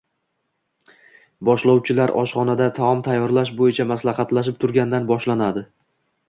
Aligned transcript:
boshlovchilar 1.49 2.13
oshxonada 2.21 2.69
taom 2.79 3.03
tayyorlash 3.09 3.53
bo’yicha 3.61 3.87
baxslashib 3.93 4.59
turgandan 4.65 5.07
boshlanadi. 5.15 5.65